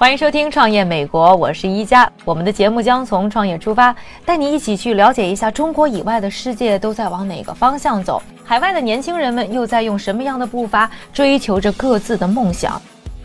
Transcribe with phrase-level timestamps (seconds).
[0.00, 2.10] 欢迎收听《创业美国》，我是一加。
[2.24, 3.94] 我们的节目将从创业出发，
[4.24, 12.80] 带你一起去了解一下中国以外的世界都在往哪个方向走，海外的年轻人们又在用什么样的步伐追求着各自的梦想。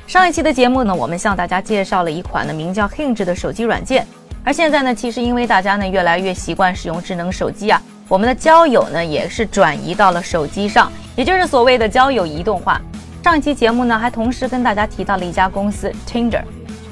[0.06, 4.06] 上一期的节目呢，我们向大家介绍了一款呢名叫 Hinge 的手机软件，
[4.44, 12.82] 而现在呢，其实因为大家呢越来越习惯使用智能手机啊，我们的交友呢也是转移到了手机上，也就是所谓的交友移动化。
[13.24, 16.44] 上一期节目呢，还同时跟大家提到了一家公司 Tinder。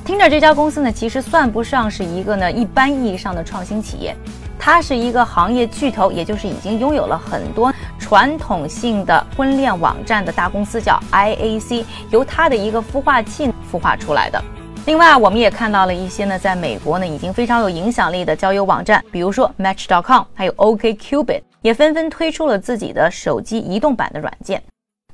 [0.05, 4.13] Tinder 这家公司呢，其实算不上是一个呢一般意义上的创新企业，
[4.59, 14.43] 它是一个行业巨头，也就是已经拥有了很多传统性的婚恋网站的大公司，叫 IAC，由它的一个孵化器孵化出来的。
[14.85, 24.61] 另外，我们也看到了一些呢，在美国呢已经非常有影响力的交友网站，比如说 Match.com，还有 OKCupid，也纷纷推出了自己的手机移动版的软件。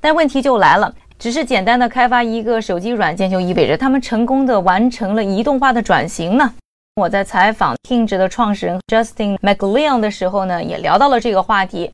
[0.01, 0.91] 但问题就来了。
[1.19, 6.53] 只是简单的开发一个手机软件，就意味着他们成功的完成了移动化的转型呢？
[6.95, 11.91] 我在采访 Hinge 的创始人 Justin McLean 的时候呢，也聊到了这个话题。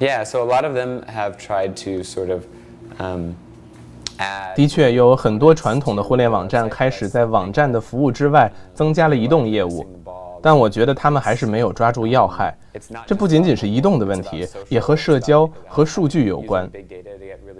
[0.00, 2.42] Yeah, so a lot of them have tried to sort of
[2.98, 3.34] um,
[4.56, 9.86] 的确，有很多传统的互联网站开始在网站的服务之外增加了移动业务，
[10.42, 12.52] 但我觉得他们还是没有抓住要害。
[13.06, 16.68] 这不仅仅是移动的问题，也和社交和数据有关。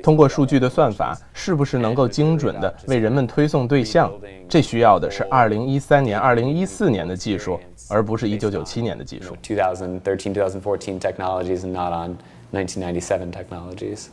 [0.05, 4.13] 通过数据的算法，是不是能够精准地为人们推送对象？
[4.47, 9.35] 这需要的是2013年、2014年的技术，而不是1997年的技术。
[9.43, 12.19] 2013, 2014 technologies and not on
[12.53, 14.09] 1997 technologies.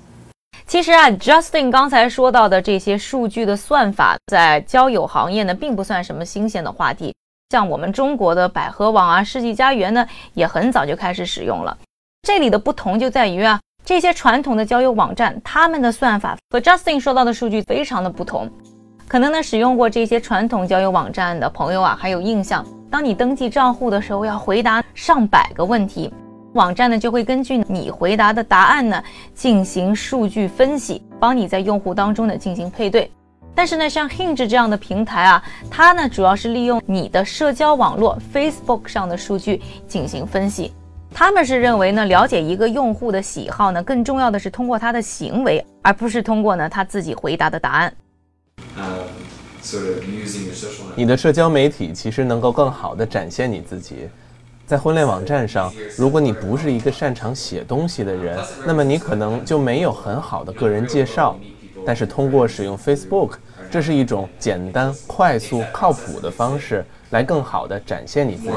[0.65, 7.13] 其实啊，Justin 刚才说到的这些数据的算法，在交友行业呢，并不算什么新鲜的话题。
[7.49, 11.77] 像我们中国的百合网啊、世纪佳缘呢，也很早就开始使用了。
[12.21, 18.49] 这里的不同就在于啊，这些传统的交友网站，他们的算法和 Justin 说到的数据非常的不同。
[19.07, 26.13] 可能呢，使用过这些传统交友网站的朋友啊，还有印象，当你登记账户的时候，要回答上百个问题，
[26.53, 29.03] 网站呢就会根据你回答的答案呢
[29.33, 33.11] 进行数据分析，帮你在用户当中呢进行配对。
[33.53, 40.71] 但是呢，像 Hinge 这样的平台啊，它呢主要是利用你的社交网络 Facebook 上的数据进行分析。
[41.13, 47.93] 他们是认为呢，了解一个用户的喜好呢，更重要的是通过他的行为，而不是通过呢他自己回答的答案。
[49.61, 54.09] sort of using your social 你的社交媒体其实能够更好的展现你自己。
[54.65, 61.37] 在婚恋网站上，如果你不是一个擅长写东西的人，那么你可能就没有很好的个人介绍。
[61.85, 63.33] 但是通过使用 Facebook，
[63.69, 68.51] 这是一种简单、快速、靠谱的方式，来更好的展现你自己。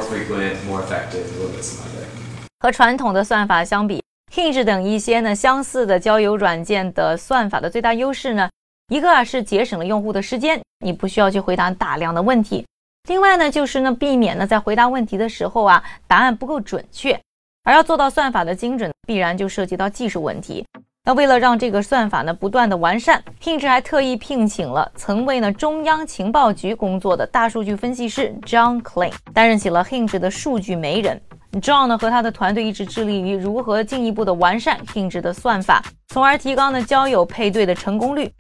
[2.65, 4.03] 和传统的算法相比
[4.35, 8.49] ，Hinge 等一些呢相似的交友软件的算法的最大优势呢，
[8.89, 12.65] 一个啊是节省了用户的时间，你不需要去回答大量的问题；
[13.07, 17.21] 另外呢就是呢避免呢在回答问题的时候啊答案不够准确，
[17.65, 20.65] 而要做到算法的精准，必然就涉及到技术问题。
[21.05, 31.21] 那为了让这个算法呢不断的完善，Hinge 还特意聘请了曾为呢中央情报局工作的大数据分析师 John Klein 担任起了 Hinge 的数据媒人。
[31.61, 38.33] John 呢和他的团队一直致力于如何进一步的完善定制的算法，从而提高呢交友配对的成功率。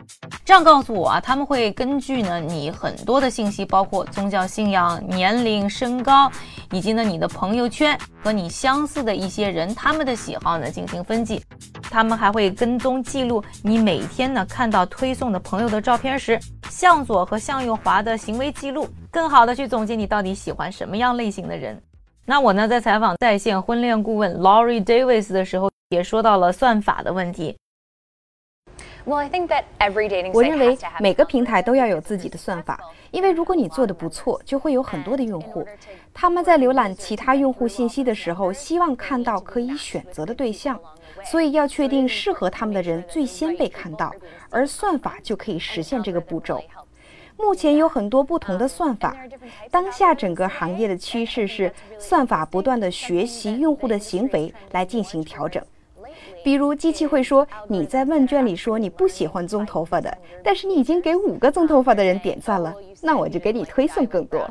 [0.44, 6.30] 这样告诉我啊，他们会根据呢你很多的信息，包括宗教信仰、年龄、身高，
[6.72, 11.42] 以及呢你的朋友圈和你相似的一些人他们的喜好呢进行分析。
[11.90, 16.38] 他们还会跟踪记录你每天呢看到推送的朋友的照片时，
[16.68, 21.80] 向左和向右滑的行为记录，更好的去总结你到底喜欢什么样类型的人。
[22.26, 27.54] 那我呢，在采访在线婚恋顾问 Laurie Davis 的时候，也说到了算法的问题。
[29.04, 32.80] Well, I think that every dating 我认为每个平台都要有自己的算法，
[33.10, 35.68] 因为如果你做的不错，就会有很多的用户，
[36.14, 40.80] 他们在浏览其他用户信息的时候，希望看到可以选择的对象，
[41.26, 44.10] 所以要确定适合他们的人最先被看到，
[44.48, 46.64] 而算法就可以实现这个步骤。
[47.36, 49.14] 目前有很多不同的算法，
[49.70, 55.62] 当下整个行业的趋势是算法不断的学习用户的行为来进行调整。
[56.44, 62.72] 比如，机器会说你在问卷里说你不喜欢棕头发的，但是你已经给五个棕头发的人点赞了，
[63.02, 64.48] 那我就给你推送更多。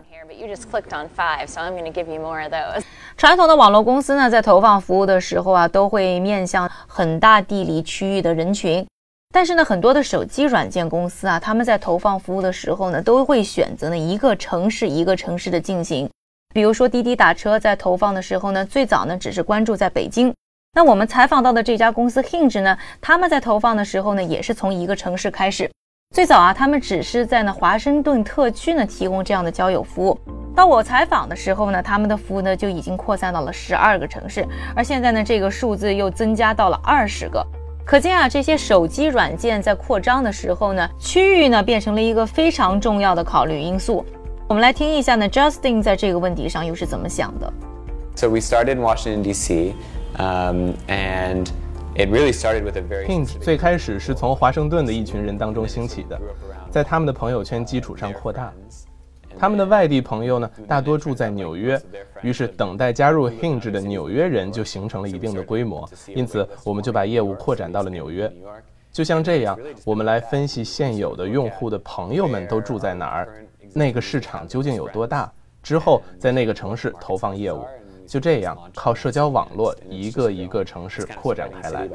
[3.15, 8.85] 传统的网络公司呢，在投放服务的时候啊，都会面向很大地理区域的人群。
[9.33, 16.07] 但是呢，很多的手机软件公司啊，他们在投放服务的时候呢，都会选择呢一个城市一个城市的进行。
[16.53, 20.31] 比如说滴滴打车在投放的时候呢，最早呢只是关注在北京。
[20.75, 25.67] 那我们采访到的这家公司 Hinge 呢，他们在投放的时候呢，也是从一个城市开始。
[26.13, 30.15] 最早啊，他们只是在呢华盛顿特区呢提供这样的交友服务。
[30.55, 37.43] 到我采访的时候呢，他们的服务呢就已经扩散到了十二个城市，而现在呢，这个数字又增加到了二十个。
[37.85, 44.05] 可见啊，这些手机软件在扩张的时候呢，区域呢变成了一个非常重要的考虑因素。
[44.47, 47.53] 我们来听一下呢，Justin 在这个问题上又是怎么想的。
[48.15, 49.73] So we started in Washington D.C.
[50.17, 51.47] Um, and
[51.95, 53.05] it really started with a very.
[53.05, 56.17] Pink 最开始是从华盛顿的一群人当中兴起的，
[56.71, 58.53] 在他们的朋友圈基础上扩大。
[59.39, 61.79] 他们的外地朋友呢，大多住在纽约，
[62.21, 65.87] 于是等待加入 Hinge 的纽约人就形成了一定的规模。
[66.07, 68.31] 因此，我们就把业务扩展到了纽约。
[68.91, 75.31] 就像这样，我们来分析现有的用户的朋友们都住在哪儿，那个市场究竟有多大，
[75.61, 77.65] 之后在那个城市投放业务。
[78.05, 81.87] 就这样，靠社交网络一个一个城市扩展开来。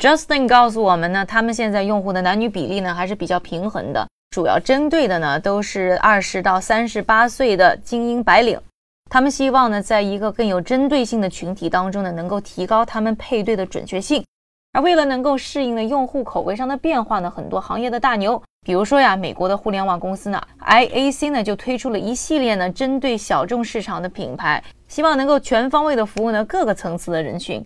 [0.00, 8.58] Justin 告诉我们呢，他们现在用户的男女比例呢还是比较平衡的，主要针对的呢都是二十到三十八岁的精英白领。
[9.10, 14.24] 他们希望呢，在一个更有针对性的群体当中呢，能够提高他们配对的准确性。
[14.72, 18.42] 而为了能够适应呢用户口味上的变化呢，很多行业的大牛。
[18.64, 27.62] 比如说呀，美国的互联网公司呢，IAC 呢就推出了一系列呢针对小众市场的品牌，希望能够全方位的服务呢各个层次的人群。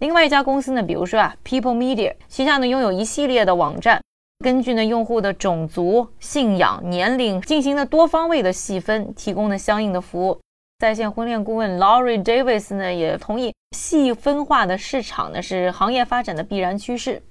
[0.00, 4.00] 另外一家公司呢，比如说啊，People Media 旗下呢拥有一系列的网站，
[4.42, 10.40] 根据呢用户的种族、信仰、年龄进行了多方位的细分，提供了相应的服务。
[10.78, 17.22] 在线婚恋顾问 Laurie Davis 呢也同意，细分化的市场呢是行业发展的必然趋势。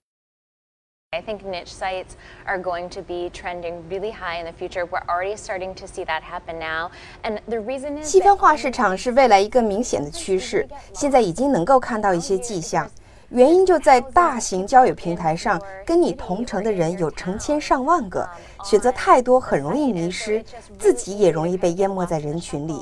[1.12, 2.16] I think niche sites
[2.46, 4.86] are going to be trending really high in the future.
[4.86, 6.92] We're already starting to see that happen now.
[7.24, 12.88] And the reason is 细分化市场是未来一个明显的趋势，现在已经能够看到一些迹象。
[13.30, 18.30] 原因就在大型交友平台上，跟你同城的人有成千上万个，
[18.64, 20.44] 选择太多很容易迷失，
[20.78, 22.82] 自己也容易被淹没在人群里。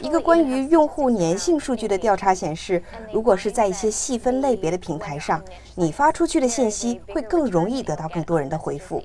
[0.00, 2.82] 一个关于用户粘性数据的调查显示，
[3.12, 5.42] 如果是在一些细分类别的平台上，
[5.74, 9.02] 你发出去的信息会更容易得到更多人的回复。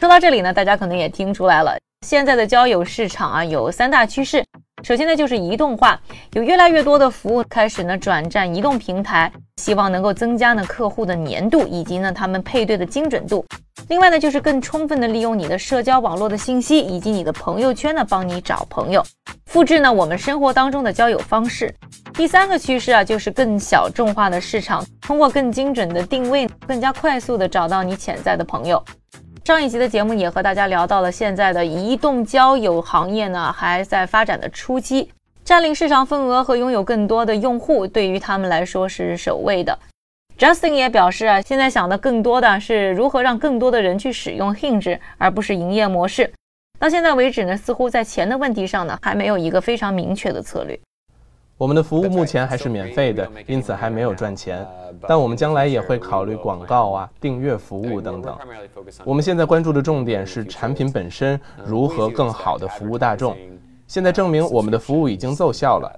[0.00, 1.76] 说到这里呢，大家可能也听出来了。
[2.06, 4.44] 现在的交友市场啊，有三大趋势。
[4.82, 5.98] 首先呢，就是移动化，
[6.32, 13.46] 有越来越多的服务开始呢转战移动平台，希望能够增加呢客户的粘度以及呢他们配对的精准度。
[13.88, 19.00] 另外呢，就是更充分的利用你的社交网络的信息以及你的朋友圈呢，帮你找朋友，
[19.46, 21.72] 复制呢我们生活当中的交友方式。
[22.14, 28.82] 第三个趋势啊，就是更小众化的市场，通过更精准的定位，更加快速的找到你潜在的朋友。
[29.44, 35.10] 上一集的节目也和大家聊到了，现在的移动交友行业呢还在发展的初期，
[35.44, 39.76] 占领市场份额和拥有更多的用户对于他们来说是首位的。
[40.38, 46.32] Justin 也表示啊，现在想的更多的是如何让更多的人去使用 Hinge，而不是营业模式。
[46.78, 50.78] 到现在为止呢，似乎在钱的问题上呢还没有一个非常明确的策略。
[51.62, 54.66] 我们的服务目前还是免费的，因此还没有赚钱。
[55.06, 58.36] 但我们将来也会考虑广告啊、订阅服务等等。
[59.04, 63.36] 我们现在关注的重点是产品本身如何更好地服务大众。
[63.86, 65.88] 现在证明我们的服务已经奏效了，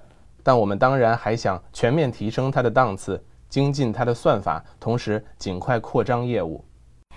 [0.43, 3.19] 但我们当然还想全面提升它的档次，
[3.49, 6.63] 精进它的算法，同时尽快扩张业务。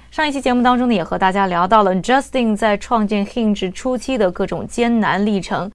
[0.09, 5.69] 上一期节目当中呢，也和大家聊到了 Justin 在创建 Hinge 初期的各种艰难历程。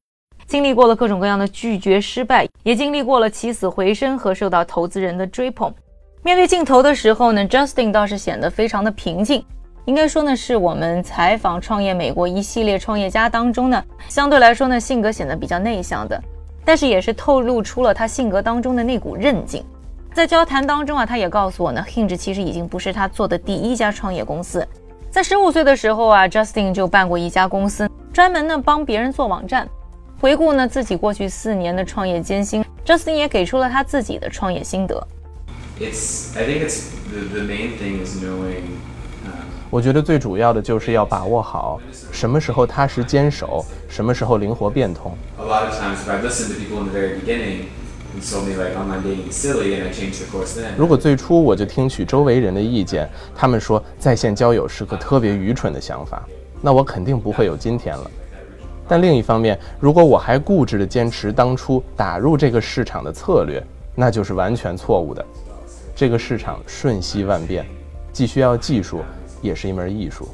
[0.52, 5.72] 经历过了各种各样的拒绝、失败，也经历过了起死回生和受到投资人的追捧。
[6.22, 9.42] 面对镜头的时候呢，Justin 倒是显得非常的平静。
[9.86, 16.22] 应该说呢，是我们采访创业美国一系列创业家当中呢，相对来说呢，性格显得比较内向的。
[16.66, 19.64] 但是也是透露出了他性格当中的那股韧劲。
[20.12, 24.68] 在交谈当中啊，他也告诉我呢，Hinge 其实已经不是他做的第一家创业公司。
[25.08, 29.66] 在十五岁的时候啊，Justin 就办过一家公司，专门呢帮别人做网站。
[30.22, 35.04] 回顾呢自己过去四年的创业艰辛，Justin 也给出了他自己的创业心得。
[35.80, 38.62] It's I think it's the the main thing is knowing
[39.68, 41.80] 我觉得最主要的就是要把握好
[42.12, 45.12] 什么时候踏实坚守，什么时候灵活变通。
[45.40, 47.64] A lot of times, if I listened to people in the very beginning
[48.14, 50.76] who told me like online dating is silly, and I changed the course then.
[50.76, 56.22] 如果最初我就听取周围人的意见，他们说在线交友是个特别愚蠢的想法，
[56.60, 58.08] 那我肯定不会有今天了。
[58.92, 65.24] 但另一方面，如果我还固执地坚持当初打入这个市场的策略，那就是完全错误的。
[65.96, 67.64] 这个市场瞬息万变，
[68.12, 69.00] 既需要技术，
[69.40, 70.28] 也是一门艺术。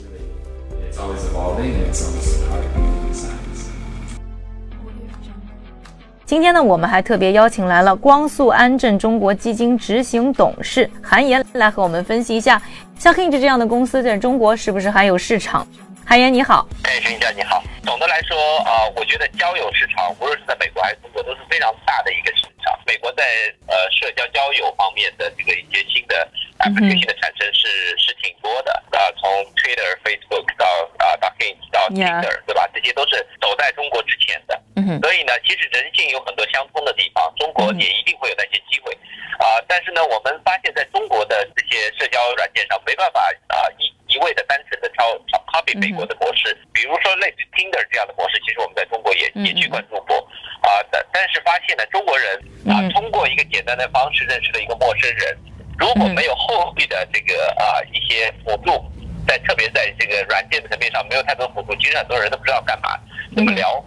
[6.26, 12.60] 今天呢，我们还特别邀请来了光速安振中国基金执行董事韩岩来和我们分析一下，
[12.98, 15.64] 像 Hinge 这样的公司在中国是不是还有市场？
[16.04, 17.62] 韩岩你好，哎，沈家你好。
[17.88, 18.36] 总的来说，
[18.68, 22.78] 呃，我觉得交友市场，无论是在美国还是中国，都是非常大的一个市场。
[22.84, 23.24] 美国在
[23.66, 26.28] 呃社交交友方面的这个一些新的
[26.58, 30.66] application 的产生是是挺多的啊、从 Twitter、Facebook 到
[30.98, 31.88] 啊、到 Hinge 到.
[31.88, 32.68] Tinder，对吧？
[32.74, 34.60] 这些都是走在中国之前的。
[35.00, 38.92] 所以呢，其实人性有很多相通的地方，中国也一定会有那些机会
[39.38, 50.16] 啊、但是呢，我们发现在中国的这些社交软件上，没办法啊、一一味的单纯的抄抄 copy 美国的模式，比如说类似 Tinder 这样的模式，其实我们在中国也也去关注过
[50.62, 52.34] 啊、但但是发现呢，中国人
[52.66, 55.38] 啊、嗯通过一个简单的方式认识了一个陌生人，
[55.78, 58.84] 如果没有后续的这个啊、一些辅助，
[59.26, 62.98] 在特别在这个软件层面上没有太多辅助，其实很多人都不知道干嘛。
[63.36, 63.82] 怎么聊，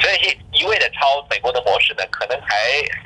[0.00, 2.56] 所以一味的抄美国的模式呢，可能还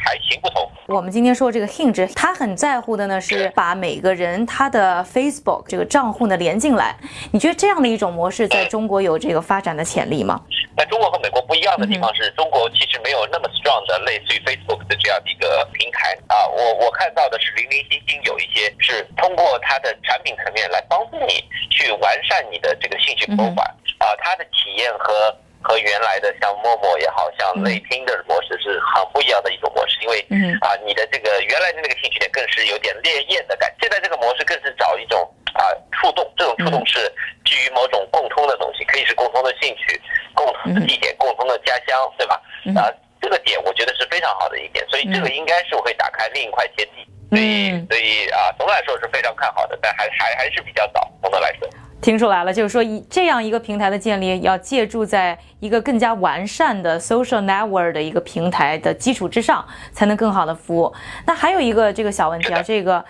[0.04, 0.70] 还行不通。
[0.86, 6.96] 我们今天说这个 Hinge，他很在乎的呢是把每个人他的 Facebook 这个账户呢连进来。
[7.32, 10.40] 你觉得这样的一种模式在中国有这个发展的潜力吗？
[10.76, 16.46] 在中国和美国不一样的地方是，中国其实没有那么 strong 的类似于 Facebook 的这样的一个平台啊。
[16.48, 35.20] 我我看到的是零零星星有一些是通过它的产品层面来帮助你去完善你的这个兴趣 profile 啊，它的体验和和原来的像陌陌也好像雷听的模式是很不一样的一种模式，因为嗯啊你的这个原来的那个兴趣点更是有点烈焰的感觉，现在这个模式更是找一种
[35.54, 36.98] 啊触动，这种触动是
[37.44, 40.00] 基于某种共通的东西，可以是共通的兴趣、
[40.34, 42.40] 共同的地点、共同的家乡，对吧？
[42.76, 42.90] 啊，
[43.20, 47.06] 这个点我觉得是非常好的一点，所以这个应该是会打开另一块天地。
[47.30, 51.10] 所以，嗯所以啊，总的来说是非常看好的，但还还还是比较早。
[51.22, 51.66] 总的来说，
[52.02, 60.92] 听出来了，就是说以这样一个平台的建立，要借助在一个更加完善的 social network 的一个平台的基础之上，才能更好的服务。
[61.24, 63.02] 那还有一个这个小问题啊，这个。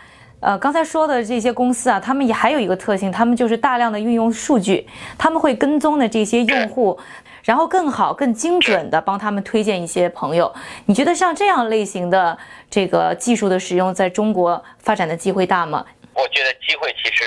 [0.44, 4.84] 呃，刚才说的这些公司啊，他们也还有一个特性，他们就是大量的运用数据，
[5.16, 6.99] 他们会跟踪的这些用户，
[7.44, 10.52] 然后更好、更精准的帮他们推荐一些朋友。
[10.87, 12.37] 你觉得像这样类型的
[12.68, 15.87] 这个技术的使用，在中国发展的机会大吗？
[16.12, 17.22] 我觉得机会其实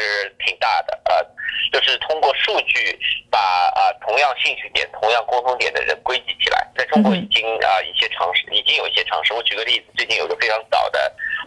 [0.45, 1.25] 挺大的，呃，
[1.71, 2.97] 就是通过数据
[3.29, 6.67] 把啊、同样兴趣点、同样共同点的人归集起来。
[6.77, 9.33] 在中国已经啊、一些尝试，已经有一些尝试。
[9.33, 10.99] 我举个例子，最近有个非常早的，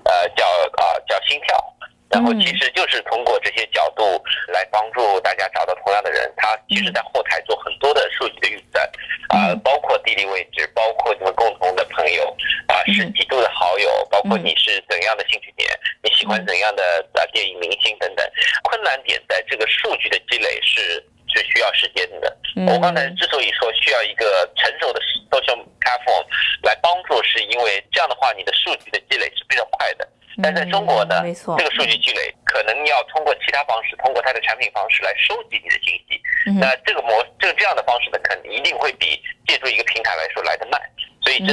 [0.04, 0.46] 呃，叫
[0.76, 1.74] 啊、叫心跳。
[2.10, 4.02] 然后其实就是通过这些角度
[4.48, 8.82] 来帮助大家找到同样的人，他其实在后台做很多的数据的运算，
[9.28, 12.34] 啊、包括地理位置，包括你们共同的朋友，
[12.66, 15.67] 啊、是几度的好友，包括你是怎样的兴趣点，
[16.02, 16.82] 你喜欢怎样的
[17.14, 18.24] 啊电影明星等等。
[18.64, 21.02] 困难点在这个数据的积累是
[21.34, 22.36] 是需要时间的。
[22.66, 25.00] 我刚才之所以说需要一个成熟的
[25.30, 26.24] social platform
[26.62, 30.08] 来帮助，是因为这样的话你的数据的积累是非常快的。
[30.40, 36.22] 但在中国呢，没错这个数据积累可能要通过其他方式，通过它的产品方式来收集你的信息。
[36.60, 40.80] 那这个模这个这样的方式呢，肯定一定会比借助一个平台来说来的慢。
[41.24, 41.52] 所以这、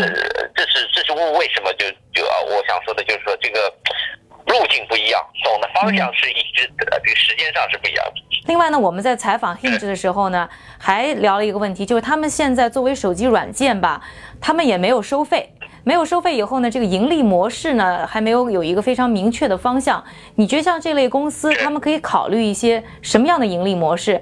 [0.55, 3.74] 这是这是为什么就就啊，我想说的就是说这个
[4.57, 8.21] 路径不一样，走的方向是一致的，这个时间上是不一样的。
[8.47, 10.47] 另外呢，我们在采访 Hinge 的时候呢，
[10.77, 14.01] 还聊了一个问题，就是他们现在作为手机软件吧，
[14.39, 15.49] 他们也没有收费，
[15.83, 20.03] 没有收费以后呢，这个盈利模式呢还没有有一个非常明确的方向。
[20.35, 24.13] 你觉得像这类公司，他们可以考虑一些什么样的盈利模式？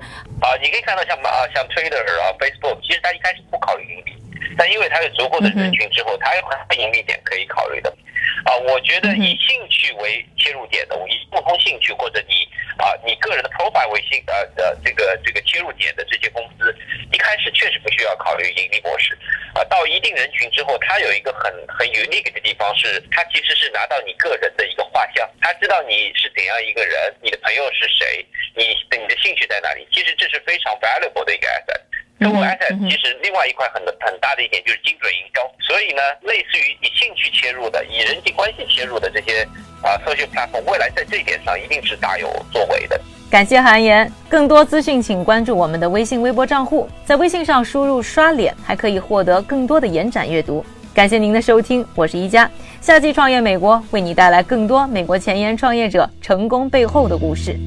[0.41, 4.13] 啊，你可以看到像啊像 Twitter 啊 Facebook，其实它一开始不考虑盈利，
[4.57, 7.93] 但因为它有足够的人群之后，它有很多盈利点可以考虑的。
[8.43, 12.47] 啊，我觉得以兴趣为切入点的，以不同兴趣或者你
[12.77, 16.75] 啊你个人的 profile 为兴呃的这个这个切入点的这些公司，
[17.11, 19.17] 一开始确实不需要考虑盈利模式。
[19.55, 29.87] 啊，到一定人群之后，它有一个很很 unique 的地方是，它其实是拿到你个人的一个画像，它知道你是怎样一个人，你的朋友是谁，你你的兴趣在哪里。
[29.93, 31.79] 其实这是非常 valuable 的一个 asset。
[32.23, 39.43] 这个 asset 其实另外一块很很大的一点就是精准营销，所以呢，类似于以兴趣切入的、以人际关系切入的这些
[39.81, 42.99] 啊 social platform，未来在这一点上一定是大有作为的。
[43.29, 44.11] 感谢韩岩。
[44.29, 50.63] 更多资讯请关注我们的微信、微博账户，在微信上输入“刷脸”，还可以获得更多的延展阅读。
[50.93, 52.49] 感谢您的收听，我是一加。
[52.79, 57.57] 夏季创业美国为你带来更多美国前沿创业者成功背后的故事。